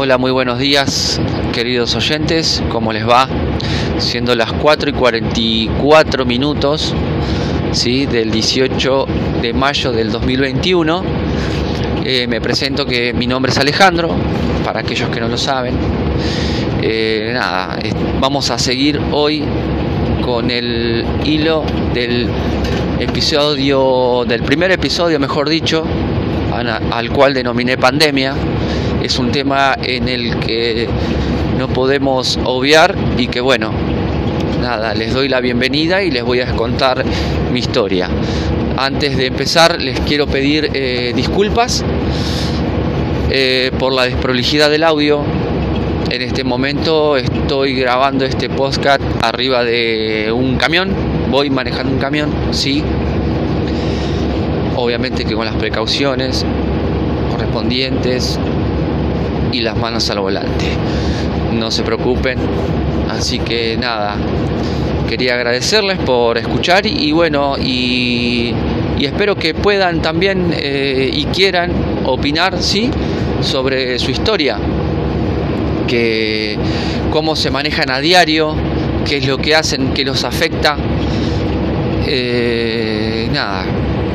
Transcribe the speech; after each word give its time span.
Hola, 0.00 0.16
muy 0.16 0.30
buenos 0.30 0.60
días, 0.60 1.20
queridos 1.52 1.96
oyentes. 1.96 2.62
¿Cómo 2.70 2.92
les 2.92 3.04
va? 3.04 3.28
Siendo 3.98 4.36
las 4.36 4.52
4 4.52 4.90
y 4.90 4.92
44 4.92 6.24
minutos 6.24 6.94
¿sí? 7.72 8.06
del 8.06 8.30
18 8.30 9.06
de 9.42 9.52
mayo 9.52 9.90
del 9.90 10.12
2021. 10.12 11.02
Eh, 12.04 12.28
me 12.28 12.40
presento 12.40 12.86
que 12.86 13.12
mi 13.12 13.26
nombre 13.26 13.50
es 13.50 13.58
Alejandro, 13.58 14.14
para 14.64 14.78
aquellos 14.78 15.10
que 15.10 15.18
no 15.18 15.26
lo 15.26 15.36
saben. 15.36 15.74
Eh, 16.80 17.32
nada, 17.34 17.76
vamos 18.20 18.52
a 18.52 18.58
seguir 18.58 19.00
hoy 19.10 19.42
con 20.24 20.52
el 20.52 21.04
hilo 21.24 21.64
del 21.92 22.28
episodio, 23.00 24.24
del 24.28 24.44
primer 24.44 24.70
episodio, 24.70 25.18
mejor 25.18 25.48
dicho, 25.48 25.82
al 26.92 27.10
cual 27.10 27.34
denominé 27.34 27.76
pandemia 27.76 28.36
es 29.02 29.18
un 29.18 29.30
tema 29.30 29.76
en 29.82 30.08
el 30.08 30.38
que 30.38 30.88
no 31.58 31.68
podemos 31.68 32.38
obviar 32.44 32.94
y 33.16 33.28
que 33.28 33.40
bueno, 33.40 33.72
nada, 34.60 34.94
les 34.94 35.14
doy 35.14 35.28
la 35.28 35.40
bienvenida 35.40 36.02
y 36.02 36.10
les 36.10 36.24
voy 36.24 36.40
a 36.40 36.54
contar 36.54 37.04
mi 37.52 37.60
historia. 37.60 38.08
Antes 38.76 39.16
de 39.16 39.26
empezar 39.26 39.80
les 39.80 39.98
quiero 40.00 40.26
pedir 40.26 40.70
eh, 40.72 41.12
disculpas 41.14 41.84
eh, 43.30 43.70
por 43.78 43.92
la 43.92 44.04
desprolijidad 44.04 44.70
del 44.70 44.84
audio. 44.84 45.22
En 46.10 46.22
este 46.22 46.42
momento 46.42 47.16
estoy 47.16 47.74
grabando 47.74 48.24
este 48.24 48.48
podcast 48.48 49.02
arriba 49.20 49.62
de 49.62 50.32
un 50.32 50.56
camión, 50.56 50.90
voy 51.30 51.50
manejando 51.50 51.92
un 51.92 51.98
camión, 51.98 52.30
sí, 52.50 52.82
obviamente 54.74 55.26
que 55.26 55.34
con 55.34 55.44
las 55.44 55.56
precauciones 55.56 56.46
correspondientes, 57.30 58.38
y 59.52 59.60
las 59.60 59.76
manos 59.76 60.08
al 60.10 60.20
volante. 60.20 60.66
No 61.52 61.70
se 61.70 61.82
preocupen. 61.82 62.38
Así 63.10 63.38
que 63.38 63.76
nada, 63.76 64.16
quería 65.08 65.34
agradecerles 65.34 65.98
por 65.98 66.36
escuchar 66.36 66.86
y, 66.86 67.10
bueno, 67.12 67.56
y, 67.58 68.54
espero 69.00 69.34
que 69.34 69.54
puedan 69.54 70.02
también 70.02 70.52
eh, 70.54 71.10
y 71.12 71.24
quieran 71.26 71.72
opinar, 72.04 72.62
¿sí? 72.62 72.90
Sobre 73.40 73.98
su 73.98 74.10
historia, 74.10 74.58
que 75.86 76.58
cómo 77.10 77.34
se 77.34 77.50
manejan 77.50 77.90
a 77.90 78.00
diario, 78.00 78.54
qué 79.06 79.16
es 79.16 79.26
lo 79.26 79.38
que 79.38 79.54
hacen, 79.54 79.94
qué 79.94 80.04
los 80.04 80.24
afecta. 80.24 80.76
Eh, 82.06 83.28
nada, 83.32 83.64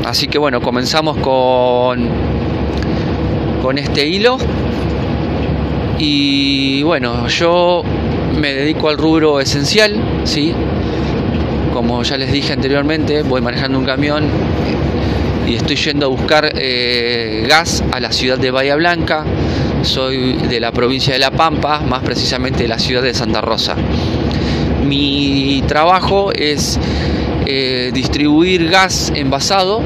así 0.05 0.27
que 0.27 0.37
bueno, 0.37 0.61
comenzamos 0.61 1.17
con, 1.17 2.07
con 3.61 3.77
este 3.79 4.05
hilo 4.05 4.37
y 5.99 6.83
bueno, 6.83 7.27
yo 7.27 7.83
me 8.39 8.53
dedico 8.53 8.89
al 8.89 8.97
rubro 8.97 9.39
esencial, 9.39 9.95
¿sí? 10.23 10.53
Como 11.73 12.03
ya 12.03 12.17
les 12.17 12.31
dije 12.31 12.53
anteriormente, 12.53 13.23
voy 13.23 13.41
manejando 13.41 13.79
un 13.79 13.85
camión 13.85 14.25
y 15.47 15.55
estoy 15.55 15.75
yendo 15.75 16.05
a 16.05 16.09
buscar 16.09 16.51
eh, 16.55 17.45
gas 17.47 17.83
a 17.91 17.99
la 17.99 18.11
ciudad 18.11 18.37
de 18.37 18.51
Bahía 18.51 18.75
Blanca. 18.75 19.23
Soy 19.81 20.33
de 20.33 20.59
la 20.59 20.71
provincia 20.71 21.13
de 21.13 21.19
La 21.19 21.31
Pampa, 21.31 21.79
más 21.81 22.01
precisamente 22.03 22.63
de 22.63 22.69
la 22.69 22.79
ciudad 22.79 23.01
de 23.01 23.13
Santa 23.13 23.41
Rosa. 23.41 23.75
Mi 24.85 25.63
trabajo 25.67 26.31
es 26.33 26.79
eh, 27.45 27.91
distribuir 27.93 28.69
gas 28.69 29.11
envasado 29.15 29.81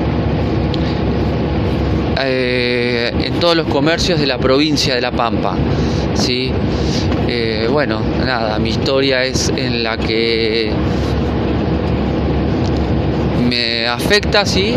eh, 2.26 3.12
en 3.24 3.40
todos 3.40 3.56
los 3.56 3.68
comercios 3.68 4.20
de 4.20 4.28
la 4.28 4.38
provincia 4.38 4.96
de 4.96 5.02
La 5.02 5.12
Pampa. 5.12 5.56
¿sí? 6.16 6.52
Eh, 7.28 7.68
bueno, 7.72 8.02
nada, 8.26 8.58
mi 8.60 8.70
historia 8.70 9.24
es 9.24 9.52
en 9.56 9.84
la 9.84 9.98
que 9.98 10.72
me 13.48 13.88
afecta, 13.88 14.46
sí, 14.46 14.76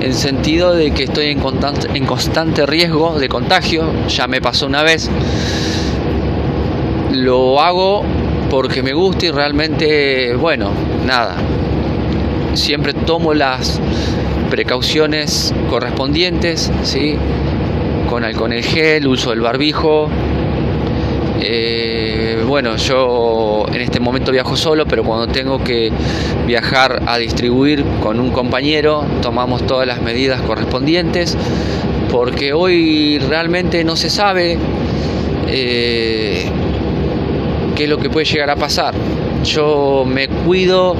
en 0.00 0.14
sentido 0.14 0.74
de 0.74 0.90
que 0.92 1.04
estoy 1.04 1.26
en 1.26 1.40
constante, 1.40 1.88
en 1.94 2.06
constante 2.06 2.66
riesgo 2.66 3.18
de 3.18 3.28
contagio, 3.28 3.84
ya 4.08 4.26
me 4.26 4.40
pasó 4.40 4.66
una 4.66 4.82
vez. 4.82 5.10
Lo 7.12 7.60
hago 7.60 8.02
porque 8.50 8.82
me 8.82 8.92
gusta 8.92 9.26
y 9.26 9.30
realmente, 9.30 10.34
bueno, 10.36 10.70
nada, 11.06 11.36
siempre 12.54 12.92
tomo 12.92 13.34
las 13.34 13.80
precauciones 14.54 15.52
correspondientes, 15.68 16.70
¿sí? 16.84 17.16
con 18.08 18.22
alcohol 18.22 18.52
en 18.52 18.62
gel, 18.62 19.08
uso 19.08 19.30
del 19.30 19.40
barbijo. 19.40 20.08
Eh, 21.40 22.40
bueno, 22.46 22.76
yo 22.76 23.66
en 23.72 23.80
este 23.80 23.98
momento 23.98 24.30
viajo 24.30 24.56
solo, 24.56 24.86
pero 24.86 25.02
cuando 25.02 25.26
tengo 25.26 25.64
que 25.64 25.90
viajar 26.46 27.02
a 27.04 27.18
distribuir 27.18 27.84
con 28.00 28.20
un 28.20 28.30
compañero, 28.30 29.04
tomamos 29.22 29.66
todas 29.66 29.88
las 29.88 30.00
medidas 30.00 30.40
correspondientes, 30.42 31.36
porque 32.08 32.52
hoy 32.52 33.18
realmente 33.18 33.82
no 33.82 33.96
se 33.96 34.08
sabe 34.08 34.56
eh, 35.48 36.48
qué 37.74 37.82
es 37.82 37.90
lo 37.90 37.98
que 37.98 38.08
puede 38.08 38.24
llegar 38.24 38.50
a 38.50 38.56
pasar. 38.56 38.94
Yo 39.42 40.04
me 40.06 40.28
cuido 40.28 40.94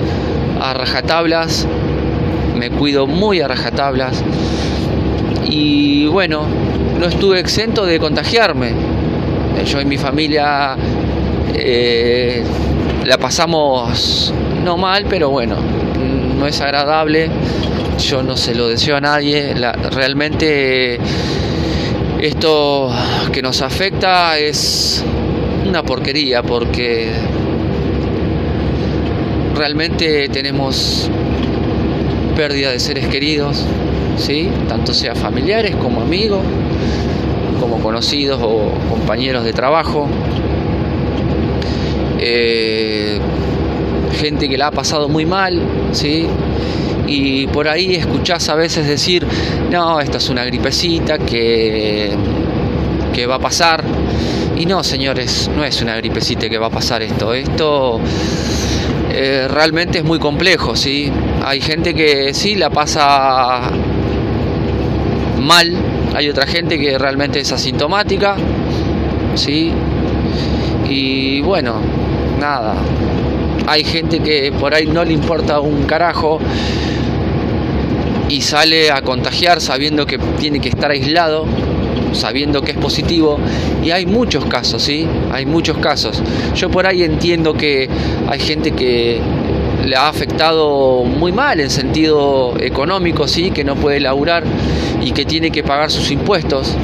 a 0.60 0.75
rajatablas 0.75 1.69
me 2.54 2.70
cuido 2.70 3.06
muy 3.06 3.41
a 3.41 3.48
rajatablas 3.48 4.22
y 5.48 6.06
bueno, 6.06 6.47
no 6.98 7.06
estuve 7.06 7.38
exento 7.41 7.84
de 7.87 7.98
contagiarme. 7.98 8.72
Yo 9.65 9.81
y 9.81 9.84
mi 9.84 9.97
familia 9.97 10.76
eh, 11.54 12.42
la 13.04 13.19
pasamos 13.19 14.32
no 14.65 14.76
mal, 14.76 15.06
pero 15.09 15.31
bueno, 15.31 15.56
no 16.38 16.47
es 16.47 16.60
agradable. 16.60 17.31
Yo 17.98 18.22
no 18.22 18.37
se 18.37 18.54
lo 18.54 18.69
deseo 18.69 18.97
a 18.97 19.00
nadie. 19.00 19.54
realmente 19.92 20.98
esto 22.21 22.91
que 23.32 23.42
nos 23.42 23.62
afecta 23.62 24.38
es 24.38 25.04
una 25.66 25.82
porquería 25.82 26.42
porque 26.42 27.10
realmente 29.54 30.28
tenemos 30.31 31.10
pérdida 32.37 32.71
de 32.71 32.81
seres 32.81 33.06
queridos, 33.09 33.65
¿sí? 34.17 34.49
tanto 34.69 34.93
sea 34.93 35.15
familiares 35.15 35.75
como 35.77 36.00
amigos, 36.00 36.41
como 37.61 37.81
conocidos 37.81 38.41
o 38.43 38.71
compañeros 38.89 39.45
de 39.45 39.53
trabajo, 39.53 40.09
eh, 42.19 43.19
gente 44.19 44.49
que 44.49 44.59
la 44.59 44.69
ha 44.69 44.71
pasado 44.71 45.09
muy 45.09 45.27
mal, 45.27 45.61
¿sí? 45.93 46.27
y 47.06 47.47
por 47.49 47.69
ahí 47.69 47.95
escuchás 47.95 48.49
a 48.49 48.55
veces 48.55 48.87
decir, 48.87 49.27
no, 49.71 50.01
esta 50.01 50.19
es 50.19 50.28
una 50.28 50.45
gripecita 50.45 51.19
que, 51.19 52.12
que 53.12 53.27
va 53.27 53.37
a 53.37 53.39
pasar. 53.39 53.84
Y 54.56 54.66
no, 54.66 54.83
señores, 54.84 55.51
no 55.55 55.65
es 55.65 55.83
una 55.83 55.97
gripecita 55.97 56.49
que 56.49 56.59
va 56.59 56.69
a 56.69 56.71
pasar 56.71 57.03
esto. 57.03 57.34
Esto 57.34 58.01
eh, 59.17 59.47
realmente 59.49 59.99
es 59.99 60.05
muy 60.05 60.19
complejo, 60.19 60.75
¿sí? 60.75 61.09
Hay 61.45 61.61
gente 61.61 61.95
que 61.95 62.35
sí 62.35 62.57
la 62.57 62.69
pasa 62.71 63.71
mal, 65.41 65.73
hay 66.17 66.29
otra 66.29 66.49
gente 66.49 66.81
que 66.81 66.99
realmente 66.99 67.39
es 67.39 67.53
asintomática, 67.53 68.35
¿sí? 69.37 69.73
Y 70.89 71.41
bueno, 71.43 71.77
nada, 72.41 72.75
hay 73.69 73.85
gente 73.85 74.19
que 74.19 74.51
por 74.51 74.75
ahí 74.75 74.87
no 74.89 75.05
le 75.05 75.13
importa 75.13 75.61
un 75.61 75.85
carajo 75.85 76.41
y 78.29 78.41
sale 78.41 78.91
a 78.91 79.01
contagiar 79.03 79.61
sabiendo 79.61 80.07
que 80.07 80.19
tiene 80.19 80.59
que 80.59 80.71
estar 80.71 80.91
aislado 80.91 81.47
sabiendo 82.15 82.63
que 82.63 82.73
es 82.73 82.79
positivo 82.79 83.39
y 83.83 83.91
hay 83.91 84.07
muchos 84.07 84.45
casos, 84.47 84.83
¿sí? 84.83 85.07
Hay 85.33 85.47
muchos 85.47 85.78
casos. 85.78 86.22
Yo 86.55 86.71
por 86.71 86.87
ahí 86.87 87.03
entiendo 87.03 87.55
que 87.55 87.89
hay 88.28 88.41
gente 88.41 88.72
que 88.72 89.21
le 89.84 89.97
ha 89.97 90.09
afectado 90.09 91.05
muy 91.05 91.33
mal 91.33 91.61
en 91.61 91.71
sentido 91.71 92.55
económico, 92.59 93.28
¿sí? 93.28 93.51
Que 93.51 93.65
no 93.65 93.77
puede 93.77 94.01
laburar 94.01 94.45
y 95.03 95.13
que 95.13 95.25
tiene 95.25 95.51
que 95.51 95.63
pagar 95.63 95.91
sus 95.91 96.11
impuestos. 96.11 96.75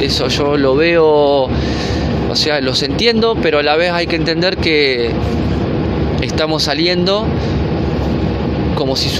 Eso 0.00 0.28
yo 0.28 0.56
lo 0.56 0.76
veo, 0.76 1.06
o 1.06 2.36
sea, 2.36 2.60
los 2.60 2.82
entiendo, 2.82 3.36
pero 3.42 3.58
a 3.58 3.62
la 3.62 3.76
vez 3.76 3.90
hay 3.92 4.06
que 4.06 4.16
entender 4.16 4.56
que 4.56 5.10
estamos 6.22 6.62
saliendo 6.62 7.26
como 8.76 8.96
si 8.96 9.10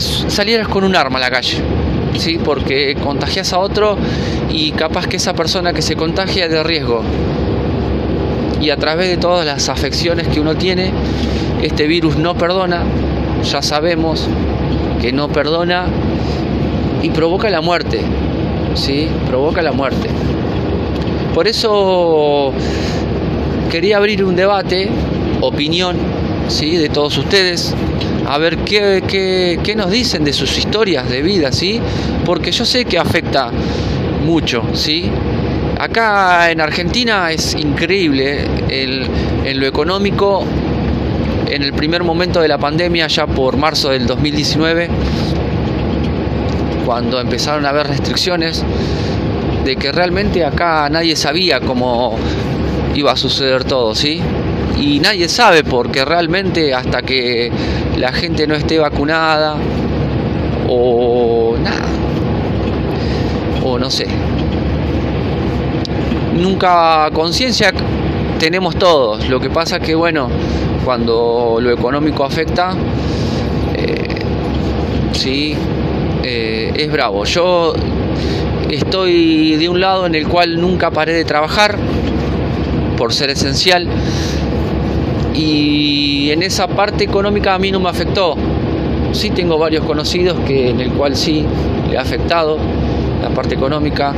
salieras 0.00 0.68
con 0.68 0.84
un 0.84 0.96
arma 0.96 1.18
a 1.18 1.20
la 1.20 1.30
calle. 1.30 1.58
¿Sí? 2.16 2.38
porque 2.42 2.96
contagias 3.02 3.52
a 3.52 3.58
otro 3.58 3.96
y 4.50 4.72
capaz 4.72 5.06
que 5.06 5.16
esa 5.16 5.34
persona 5.34 5.72
que 5.72 5.82
se 5.82 5.96
contagia 5.96 6.46
es 6.46 6.50
de 6.50 6.62
riesgo. 6.62 7.02
Y 8.60 8.70
a 8.70 8.76
través 8.76 9.08
de 9.08 9.16
todas 9.16 9.46
las 9.46 9.68
afecciones 9.68 10.28
que 10.28 10.40
uno 10.40 10.54
tiene, 10.54 10.92
este 11.62 11.86
virus 11.86 12.16
no 12.16 12.34
perdona, 12.34 12.82
ya 13.42 13.62
sabemos 13.62 14.28
que 15.00 15.12
no 15.12 15.28
perdona 15.28 15.86
y 17.02 17.10
provoca 17.10 17.48
la 17.48 17.62
muerte, 17.62 18.00
¿sí? 18.74 19.08
Provoca 19.26 19.62
la 19.62 19.72
muerte. 19.72 20.08
Por 21.34 21.48
eso 21.48 22.52
quería 23.70 23.96
abrir 23.96 24.24
un 24.24 24.36
debate, 24.36 24.90
opinión, 25.40 25.96
¿sí? 26.48 26.76
de 26.76 26.88
todos 26.88 27.16
ustedes, 27.16 27.74
a 28.30 28.38
ver 28.38 28.58
qué, 28.58 29.58
qué, 29.60 29.74
nos 29.74 29.90
dicen 29.90 30.22
de 30.22 30.32
sus 30.32 30.56
historias 30.56 31.10
de 31.10 31.20
vida, 31.20 31.50
¿sí? 31.50 31.80
porque 32.24 32.52
yo 32.52 32.64
sé 32.64 32.84
que 32.84 32.96
afecta 32.96 33.50
mucho, 34.24 34.62
¿sí? 34.72 35.10
Acá 35.80 36.48
en 36.52 36.60
Argentina 36.60 37.32
es 37.32 37.56
increíble 37.56 38.44
en 38.68 39.58
lo 39.60 39.66
económico. 39.66 40.44
En 41.48 41.64
el 41.64 41.72
primer 41.72 42.04
momento 42.04 42.40
de 42.40 42.46
la 42.46 42.58
pandemia, 42.58 43.08
ya 43.08 43.26
por 43.26 43.56
marzo 43.56 43.90
del 43.90 44.06
2019, 44.06 44.88
cuando 46.86 47.20
empezaron 47.20 47.66
a 47.66 47.70
haber 47.70 47.88
restricciones, 47.88 48.64
de 49.64 49.74
que 49.74 49.90
realmente 49.90 50.44
acá 50.44 50.88
nadie 50.88 51.16
sabía 51.16 51.58
cómo 51.58 52.16
iba 52.94 53.10
a 53.10 53.16
suceder 53.16 53.64
todo, 53.64 53.92
¿sí? 53.96 54.22
Y 54.78 55.00
nadie 55.00 55.28
sabe 55.28 55.64
porque 55.64 56.04
realmente 56.04 56.74
hasta 56.74 57.02
que 57.02 57.50
la 57.96 58.12
gente 58.12 58.46
no 58.46 58.54
esté 58.54 58.78
vacunada 58.78 59.56
o 60.68 61.56
nada, 61.62 61.86
o 63.62 63.78
no 63.78 63.90
sé, 63.90 64.06
nunca 66.34 67.10
conciencia 67.12 67.72
tenemos 68.38 68.76
todos. 68.76 69.28
Lo 69.28 69.38
que 69.38 69.50
pasa 69.50 69.80
que, 69.80 69.94
bueno, 69.94 70.28
cuando 70.84 71.58
lo 71.60 71.70
económico 71.70 72.24
afecta, 72.24 72.74
eh, 73.74 74.22
sí, 75.12 75.54
eh, 76.22 76.72
es 76.74 76.90
bravo. 76.90 77.24
Yo 77.24 77.74
estoy 78.70 79.56
de 79.56 79.68
un 79.68 79.80
lado 79.80 80.06
en 80.06 80.14
el 80.14 80.26
cual 80.26 80.60
nunca 80.60 80.90
paré 80.90 81.12
de 81.12 81.24
trabajar 81.24 81.76
por 82.96 83.12
ser 83.12 83.30
esencial 83.30 83.86
y 85.34 86.30
en 86.30 86.42
esa 86.42 86.66
parte 86.66 87.04
económica 87.04 87.54
a 87.54 87.58
mí 87.58 87.70
no 87.70 87.80
me 87.80 87.88
afectó. 87.88 88.36
Sí 89.12 89.30
tengo 89.30 89.58
varios 89.58 89.84
conocidos 89.84 90.38
que 90.46 90.70
en 90.70 90.80
el 90.80 90.90
cual 90.92 91.16
sí 91.16 91.44
le 91.90 91.98
ha 91.98 92.02
afectado 92.02 92.58
la 93.22 93.30
parte 93.30 93.54
económica 93.54 94.12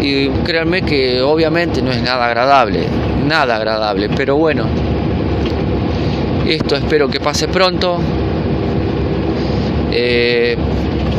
y 0.00 0.28
créanme 0.44 0.82
que 0.82 1.20
obviamente 1.20 1.82
no 1.82 1.90
es 1.90 2.02
nada 2.02 2.26
agradable, 2.26 2.86
nada 3.26 3.56
agradable, 3.56 4.08
pero 4.08 4.36
bueno, 4.36 4.64
esto 6.46 6.76
espero 6.76 7.08
que 7.08 7.20
pase 7.20 7.48
pronto. 7.48 7.98
Eh, 9.92 10.56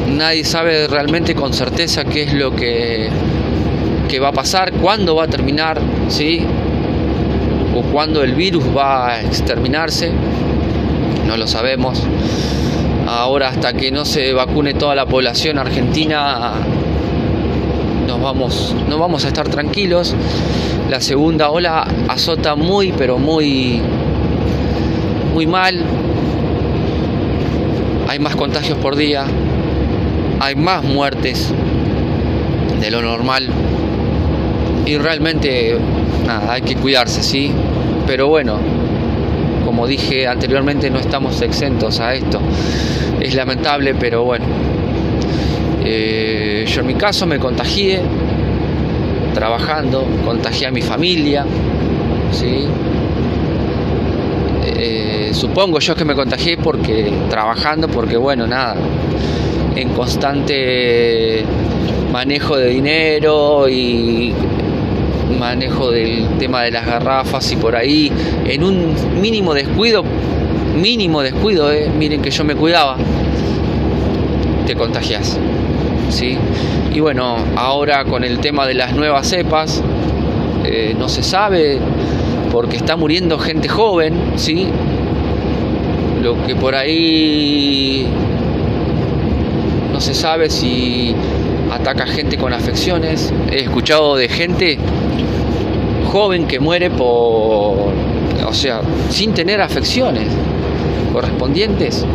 nadie 0.10 0.44
sabe 0.44 0.88
realmente 0.88 1.36
con 1.36 1.54
certeza 1.54 2.04
qué 2.06 2.24
es 2.24 2.34
lo 2.34 2.56
que, 2.56 3.10
que 4.10 4.20
va 4.20 4.30
a 4.30 4.34
pasar, 4.34 4.72
cuándo 4.74 5.16
va 5.16 5.26
a 5.26 5.28
terminar, 5.28 5.80
¿sí? 6.10 6.46
O 7.76 7.82
cuándo 7.84 8.24
el 8.24 8.34
virus 8.34 8.66
va 8.76 9.10
a 9.10 9.22
exterminarse, 9.22 10.12
no 11.26 11.38
lo 11.38 11.48
sabemos. 11.48 12.04
Ahora 13.08 13.50
hasta 13.50 13.74
que 13.74 13.92
no 13.92 14.06
se 14.06 14.34
vacune 14.34 14.74
toda 14.74 14.96
la 14.96 15.06
población 15.06 15.58
argentina 15.58 16.54
nos 18.08 18.22
vamos, 18.22 18.76
no 18.90 18.98
vamos 18.98 19.24
a 19.24 19.30
estar 19.30 19.48
tranquilos. 19.48 20.14
La 20.90 21.00
segunda 21.00 21.50
ola 21.50 21.88
azota 22.10 22.56
muy, 22.56 22.92
pero 22.92 23.18
muy, 23.18 23.82
muy 25.34 25.48
mal. 25.48 25.82
Hay 28.10 28.20
más 28.20 28.36
contagios 28.36 28.78
por 28.80 28.98
día, 28.98 29.26
hay 30.42 30.56
más 30.56 30.84
muertes 30.84 31.54
de 32.82 32.92
lo 32.92 33.02
normal 33.02 33.48
y 34.86 34.98
realmente 34.98 35.78
nada, 36.26 36.54
hay 36.54 36.62
que 36.62 36.76
cuidarse, 36.76 37.24
sí. 37.24 37.52
Pero 38.08 38.28
bueno, 38.28 38.58
como 39.66 39.88
dije 39.88 40.28
anteriormente, 40.28 40.90
no 40.90 41.00
estamos 41.00 41.42
exentos 41.42 42.00
a 42.00 42.14
esto. 42.14 42.40
Es 43.20 43.36
lamentable, 43.36 43.96
pero 43.96 44.24
bueno, 44.24 44.46
eh, 45.84 46.66
yo 46.68 46.82
en 46.82 46.88
mi 46.88 46.96
caso 46.96 47.26
me 47.26 47.40
contagié 47.40 48.02
trabajando, 49.34 50.06
contagié 50.26 50.68
a 50.68 50.72
mi 50.72 50.82
familia, 50.82 51.46
¿sí? 52.32 52.66
Eh, 54.66 55.32
supongo 55.34 55.80
yo 55.80 55.96
que 55.96 56.06
me 56.06 56.16
contagié 56.16 56.58
porque 56.58 57.12
trabajando, 57.30 57.88
porque 57.88 58.18
bueno, 58.18 58.48
nada, 58.48 58.76
en 59.76 59.90
constante 59.90 61.44
manejo 62.12 62.58
de 62.58 62.70
dinero 62.70 63.70
y 63.70 64.34
manejo 65.40 65.92
del 65.92 66.28
tema 66.40 66.64
de 66.64 66.72
las 66.72 66.86
garrafas 66.86 67.52
y 67.52 67.56
por 67.56 67.76
ahí, 67.76 68.12
en 68.46 68.64
un 68.64 68.96
mínimo 69.20 69.54
descuido, 69.54 70.04
mínimo 70.76 71.22
descuido, 71.22 71.72
eh, 71.72 71.90
miren 71.98 72.22
que 72.22 72.32
yo 72.32 72.44
me 72.44 72.56
cuidaba, 72.56 72.98
te 74.66 74.76
contagias. 74.76 75.40
¿sí? 76.10 76.38
Y 76.94 77.00
bueno, 77.00 77.38
ahora 77.56 78.04
con 78.06 78.24
el 78.24 78.40
tema 78.40 78.68
de 78.68 78.74
las 78.74 78.94
nuevas 78.94 79.28
cepas, 79.28 79.82
eh, 80.64 80.96
no 80.98 81.10
se 81.10 81.24
sabe 81.24 81.80
porque 82.52 82.76
está 82.76 82.98
muriendo 82.98 83.40
gente 83.40 83.70
joven, 83.70 84.14
¿sí? 84.36 84.68
Lo 86.22 86.46
que 86.46 86.56
por 86.56 86.76
ahí 86.76 88.06
no 89.92 90.02
se 90.02 90.14
sabe 90.14 90.50
si 90.50 91.16
ataca 91.72 92.06
gente 92.06 92.38
con 92.38 92.54
afecciones. 92.54 93.34
He 93.52 93.64
escuchado 93.64 94.16
de 94.18 94.28
gente 94.28 94.78
joven 96.12 96.48
que 96.48 96.60
muere 96.60 96.90
por, 96.90 97.08
o 98.46 98.54
sea, 98.54 98.82
sin 99.10 99.34
tener 99.34 99.62
afecciones 99.62 100.28
correspondientes 101.14 102.06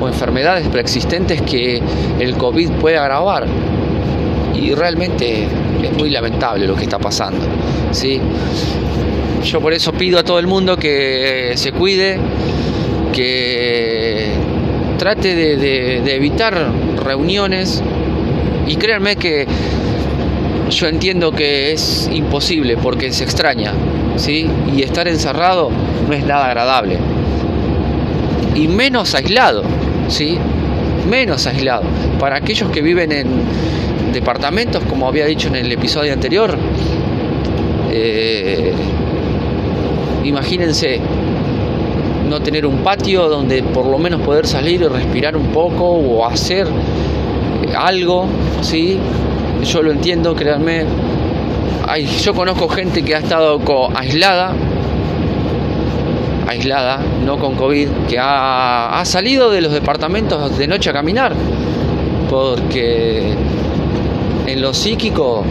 o 0.00 0.08
enfermedades 0.08 0.68
preexistentes 0.68 1.42
que 1.42 1.82
el 2.18 2.36
COVID 2.36 2.70
puede 2.72 2.98
agravar. 2.98 3.46
Y 4.54 4.74
realmente 4.74 5.46
es 5.82 5.92
muy 5.96 6.10
lamentable 6.10 6.66
lo 6.66 6.74
que 6.76 6.82
está 6.82 6.98
pasando. 6.98 7.40
¿sí? 7.92 8.20
Yo 9.44 9.60
por 9.60 9.72
eso 9.72 9.92
pido 9.92 10.18
a 10.18 10.22
todo 10.22 10.38
el 10.38 10.46
mundo 10.46 10.76
que 10.76 11.52
se 11.54 11.72
cuide, 11.72 12.18
que 13.12 14.28
trate 14.98 15.34
de, 15.34 16.14
evitar 16.14 16.70
reuniones 17.02 17.82
y 18.66 18.76
créanme 18.76 19.16
que 19.16 19.46
yo 20.70 20.86
entiendo 20.86 21.32
que 21.32 21.72
es 21.72 22.08
imposible 22.12 22.76
porque 22.76 23.12
se 23.12 23.24
extraña, 23.24 23.72
¿sí? 24.16 24.48
Y 24.74 24.82
estar 24.82 25.06
encerrado 25.08 25.70
no 26.08 26.14
es 26.14 26.24
nada 26.24 26.46
agradable. 26.46 26.98
Y 28.54 28.68
menos 28.68 29.14
aislado. 29.14 29.62
¿sí? 30.08 30.38
menos 31.08 31.46
aislado. 31.46 31.82
Para 32.18 32.36
aquellos 32.36 32.70
que 32.70 32.82
viven 32.82 33.12
en 33.12 33.26
departamentos, 34.12 34.82
como 34.84 35.08
había 35.08 35.26
dicho 35.26 35.48
en 35.48 35.56
el 35.56 35.72
episodio 35.72 36.12
anterior, 36.12 36.56
eh, 37.90 38.72
imagínense 40.24 41.00
no 42.28 42.40
tener 42.40 42.64
un 42.66 42.78
patio 42.78 43.28
donde 43.28 43.62
por 43.62 43.86
lo 43.86 43.98
menos 43.98 44.20
poder 44.20 44.46
salir 44.46 44.82
y 44.82 44.86
respirar 44.86 45.36
un 45.36 45.48
poco 45.48 45.84
o 45.84 46.26
hacer 46.26 46.68
algo, 47.76 48.26
¿sí? 48.62 48.98
Yo 49.64 49.82
lo 49.82 49.90
entiendo, 49.92 50.34
créanme. 50.34 50.84
yo 52.22 52.34
conozco 52.34 52.68
gente 52.68 53.02
que 53.02 53.14
ha 53.14 53.18
estado 53.18 53.60
aislada 53.94 54.54
aislada, 56.50 57.00
no 57.24 57.38
con 57.38 57.54
COVID, 57.54 57.88
que 58.08 58.18
ha, 58.20 59.00
salido 59.04 59.50
de 59.50 59.60
los 59.60 59.72
departamentos 59.72 60.58
de 60.58 60.66
noche 60.66 60.90
a 60.90 60.92
caminar, 60.92 61.32
porque 62.28 63.34
en 64.46 64.60
lo 64.60 64.74
psíquico 64.74 65.44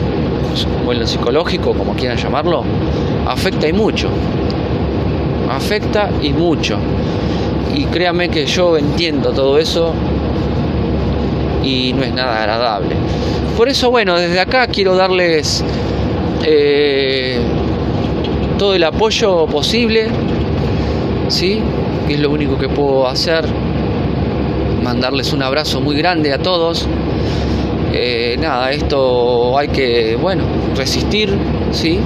o 0.85 0.91
en 0.91 0.99
lo 0.99 1.07
psicológico, 1.07 1.73
como 1.73 1.93
quieran 1.93 2.17
llamarlo, 2.17 2.63
afecta 3.25 3.67
y 3.67 3.73
mucho. 3.73 4.09
Afecta 5.49 6.09
y 6.21 6.33
mucho. 6.33 6.77
Y 7.73 7.85
créanme 7.85 8.29
que 8.29 8.45
yo 8.45 8.77
entiendo 8.77 9.31
todo 9.31 9.57
eso 9.57 9.93
y 11.63 11.93
no 11.93 12.03
es 12.03 12.13
nada 12.13 12.39
agradable. 12.39 12.95
Por 13.59 13.67
eso, 13.67 13.91
bueno, 13.91 14.17
desde 14.17 14.39
acá 14.39 14.67
quiero 14.67 14.95
darles 14.95 15.65
eh, 16.45 17.37
todo 18.57 18.73
el 18.73 18.85
apoyo 18.85 19.47
posible 19.47 20.07
¿sí? 21.27 21.59
Que 22.07 22.13
es 22.13 22.21
lo 22.21 22.31
único 22.31 22.57
que 22.57 22.69
puedo 22.69 23.05
hacer. 23.05 23.43
Mandarles 24.81 25.33
un 25.33 25.43
abrazo 25.43 25.81
muy 25.81 25.97
grande 25.97 26.31
a 26.31 26.37
todos. 26.37 26.87
Eh, 27.91 28.37
nada, 28.39 28.71
esto 28.71 29.57
hay 29.57 29.67
que, 29.67 30.15
bueno, 30.15 30.43
resistir, 30.77 31.29
¿sí? 31.73 31.99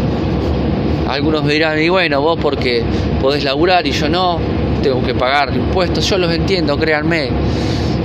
Algunos 1.07 1.43
me 1.43 1.53
dirán, 1.53 1.79
y 1.79 1.87
bueno, 1.87 2.19
vos 2.19 2.39
porque 2.41 2.83
podés 3.21 3.43
laburar 3.43 3.85
y 3.85 3.91
yo 3.91 4.09
no, 4.09 4.39
tengo 4.81 5.03
que 5.03 5.13
pagar 5.13 5.53
impuestos. 5.53 6.09
Yo 6.09 6.17
los 6.17 6.33
entiendo, 6.33 6.79
créanme, 6.79 7.29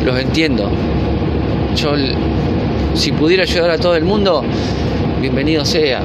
los 0.04 0.18
entiendo. 0.20 0.68
Yo, 1.74 1.94
si 2.94 3.12
pudiera 3.12 3.42
ayudar 3.42 3.70
a 3.70 3.78
todo 3.78 3.94
el 3.94 4.04
mundo, 4.04 4.42
bienvenido 5.20 5.64
sea. 5.64 6.00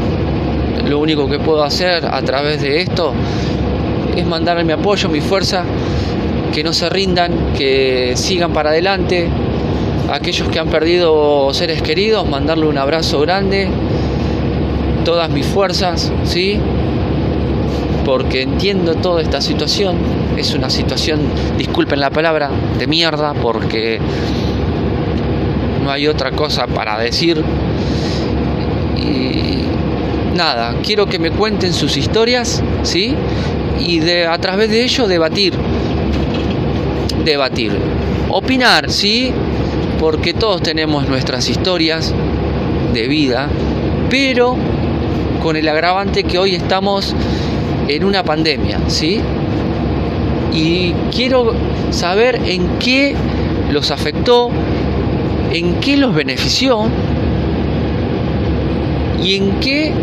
lo 0.87 0.99
único 0.99 1.29
que 1.29 1.39
puedo 1.39 1.63
hacer 1.63 2.05
a 2.05 2.21
través 2.21 2.61
de 2.61 2.81
esto 2.81 3.13
es 4.15 4.25
mandarle 4.25 4.63
mi 4.63 4.73
apoyo, 4.73 5.09
mi 5.09 5.21
fuerza, 5.21 5.63
que 6.53 6.63
no 6.63 6.73
se 6.73 6.89
rindan, 6.89 7.53
que 7.57 8.13
sigan 8.15 8.53
para 8.53 8.69
adelante. 8.69 9.29
aquellos 10.11 10.49
que 10.49 10.59
han 10.59 10.67
perdido 10.67 11.53
seres 11.53 11.81
queridos, 11.81 12.27
mandarle 12.27 12.67
un 12.67 12.77
abrazo 12.77 13.21
grande, 13.21 13.69
todas 15.05 15.29
mis 15.29 15.45
fuerzas, 15.45 16.11
¿sí? 16.23 16.59
Porque 18.05 18.41
entiendo 18.41 18.95
toda 18.95 19.21
esta 19.21 19.41
situación. 19.41 19.97
Es 20.37 20.53
una 20.53 20.69
situación, 20.69 21.21
disculpen 21.57 21.99
la 21.99 22.09
palabra, 22.09 22.49
de 22.77 22.87
mierda, 22.87 23.33
porque 23.33 23.99
no 25.83 25.91
hay 25.91 26.07
otra 26.07 26.31
cosa 26.31 26.65
para 26.65 26.97
decir. 26.97 27.43
Y 28.97 30.35
nada, 30.35 30.75
quiero 30.83 31.05
que 31.05 31.19
me 31.19 31.31
cuenten 31.31 31.73
sus 31.73 31.97
historias, 31.97 32.63
¿sí? 32.83 33.13
Y 33.79 33.99
de, 33.99 34.25
a 34.25 34.37
través 34.37 34.69
de 34.69 34.83
ello 34.83 35.07
debatir. 35.07 35.53
Debatir. 37.25 37.73
Opinar, 38.29 38.89
¿sí? 38.89 39.31
Porque 39.99 40.33
todos 40.33 40.61
tenemos 40.61 41.07
nuestras 41.07 41.49
historias 41.49 42.13
de 42.93 43.07
vida, 43.07 43.49
pero 44.09 44.55
con 45.41 45.55
el 45.55 45.67
agravante 45.67 46.23
que 46.23 46.37
hoy 46.37 46.55
estamos 46.55 47.13
en 47.87 48.03
una 48.05 48.23
pandemia, 48.23 48.79
¿sí? 48.87 49.19
Y 50.53 50.93
quiero 51.11 51.53
saber 51.91 52.39
en 52.45 52.77
qué 52.79 53.15
los 53.71 53.91
afectó, 53.91 54.51
en 55.53 55.75
qué 55.75 55.97
los 55.97 56.13
benefició 56.13 56.89
y 59.21 59.35
en 59.35 59.59
qué 59.59 59.93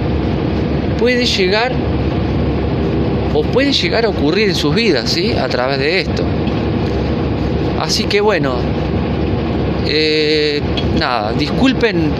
puede 0.99 1.27
llegar 1.27 1.73
o 3.35 3.43
puede 3.43 3.73
llegar 3.73 4.07
a 4.07 4.09
ocurrir 4.09 4.49
en 4.49 4.55
sus 4.55 4.75
vidas, 4.75 5.11
¿sí? 5.11 5.33
A 5.33 5.49
través 5.49 5.79
de 5.79 6.01
esto. 6.01 6.23
Así 7.81 8.05
que 8.05 8.21
bueno, 8.21 8.57
eh, 9.87 10.61
nada, 10.99 11.33
disculpen 11.33 12.11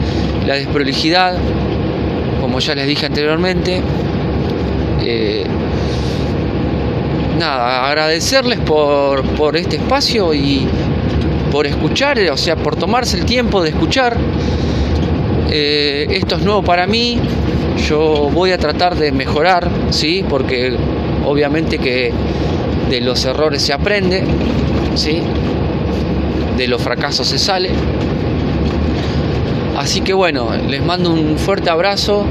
la 0.47 0.55
desprolijidad, 0.55 1.37
como 2.41 2.59
ya 2.59 2.75
les 2.75 2.87
dije 2.87 3.07
anteriormente. 3.07 3.81
Eh, 5.03 5.45
nada, 7.39 7.87
agradecerles 7.87 8.59
por, 8.61 9.23
por 9.37 9.57
este 9.57 9.77
espacio 9.77 10.35
y 10.35 10.67
por 11.51 11.67
escuchar, 11.67 12.19
o 12.31 12.37
sea, 12.37 12.57
por 12.57 12.77
tomarse 12.77 13.19
el 13.19 13.25
tiempo 13.25 13.63
de 13.63 13.71
escuchar. 13.71 14.17
Eh, 15.51 16.07
esto 16.11 16.37
es 16.37 16.43
nuevo 16.43 16.63
para 16.63 16.87
mí, 16.87 17.19
yo 17.89 18.31
voy 18.33 18.53
a 18.53 18.59
tratar 18.59 18.97
de 18.97 19.11
mejorar, 19.11 19.69
¿sí? 19.91 20.25
Porque 20.29 20.77
obviamente 21.27 21.79
que 21.79 22.13
de 22.89 23.01
los 23.01 23.25
errores 23.25 23.63
se 23.63 23.73
aprende, 23.73 24.23
¿sí? 24.95 25.23
De 26.57 26.69
los 26.69 26.81
fracasos 26.81 27.29
se 27.29 27.39
sale. 27.39 27.71
Así 29.77 30.03
que 30.03 30.13
bueno, 30.13 30.51
les 30.69 30.85
mando 30.85 31.11
un 31.11 31.39
fuerte 31.39 31.71
abrazo 31.71 32.27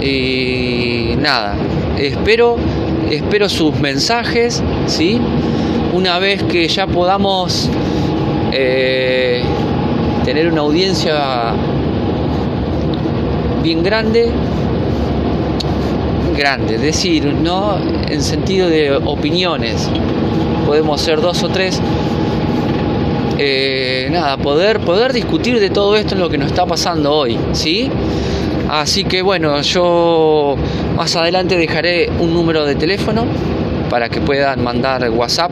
y 0.00 1.14
nada, 1.18 1.56
espero, 1.98 2.56
espero 3.10 3.48
sus 3.48 3.78
mensajes, 3.80 4.62
¿sí? 4.86 5.20
Una 5.92 6.18
vez 6.18 6.42
que 6.44 6.66
ya 6.68 6.86
podamos 6.86 7.68
eh, 8.52 9.42
tener 10.24 10.46
una 10.52 10.60
audiencia 10.60 11.54
bien 13.62 13.82
grande, 13.82 14.30
grande, 16.36 16.74
es 16.74 16.82
decir, 16.82 17.24
no 17.24 17.78
en 18.08 18.22
sentido 18.22 18.68
de 18.68 18.92
opiniones, 18.92 19.88
podemos 20.66 21.00
ser 21.00 21.20
dos 21.20 21.42
o 21.42 21.48
tres, 21.48 21.80
eh, 23.38 24.08
nada, 24.12 24.36
poder, 24.36 24.80
poder 24.80 25.12
discutir 25.12 25.58
de 25.58 25.70
todo 25.70 25.96
esto 25.96 26.14
en 26.14 26.20
lo 26.20 26.28
que 26.28 26.38
nos 26.38 26.48
está 26.48 26.66
pasando 26.66 27.12
hoy, 27.12 27.38
¿sí? 27.52 27.90
Así 28.68 29.04
que 29.04 29.22
bueno, 29.22 29.60
yo 29.62 30.56
más 30.96 31.16
adelante 31.16 31.56
dejaré 31.56 32.10
un 32.20 32.32
número 32.32 32.64
de 32.64 32.74
teléfono 32.74 33.24
para 33.90 34.08
que 34.08 34.20
puedan 34.20 34.62
mandar 34.62 35.08
WhatsApp 35.10 35.50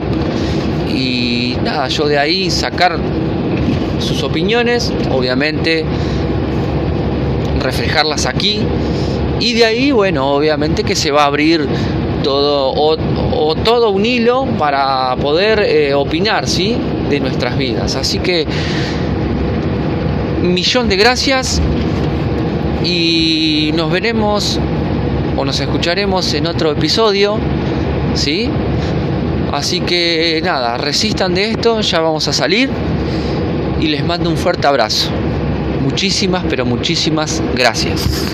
y 0.93 1.57
nada, 1.63 1.87
yo 1.87 2.07
de 2.07 2.17
ahí 2.17 2.49
sacar 2.49 2.97
sus 3.99 4.23
opiniones, 4.23 4.91
obviamente 5.11 5.85
reflejarlas 7.61 8.25
aquí 8.25 8.61
y 9.39 9.53
de 9.53 9.65
ahí, 9.65 9.91
bueno, 9.91 10.27
obviamente 10.33 10.83
que 10.83 10.95
se 10.95 11.11
va 11.11 11.23
a 11.23 11.25
abrir 11.25 11.67
todo 12.23 12.73
o, 12.75 13.55
todo 13.55 13.89
un 13.89 14.05
hilo 14.05 14.45
para 14.57 15.15
poder 15.15 15.61
eh, 15.61 15.93
opinar, 15.93 16.47
¿sí? 16.47 16.77
De 17.09 17.19
nuestras 17.19 17.57
vidas. 17.57 17.95
Así 17.95 18.19
que 18.19 18.45
millón 20.41 20.89
de 20.89 20.95
gracias 20.95 21.61
y 22.83 23.71
nos 23.75 23.91
veremos 23.91 24.59
o 25.37 25.45
nos 25.45 25.59
escucharemos 25.59 26.33
en 26.33 26.47
otro 26.47 26.71
episodio, 26.71 27.37
¿sí? 28.13 28.49
Así 29.51 29.81
que 29.81 30.41
nada, 30.43 30.77
resistan 30.77 31.33
de 31.33 31.51
esto, 31.51 31.81
ya 31.81 31.99
vamos 31.99 32.27
a 32.27 32.33
salir 32.33 32.69
y 33.81 33.87
les 33.87 34.05
mando 34.05 34.29
un 34.29 34.37
fuerte 34.37 34.67
abrazo. 34.67 35.09
Muchísimas, 35.81 36.45
pero 36.49 36.65
muchísimas 36.65 37.41
gracias. 37.55 38.27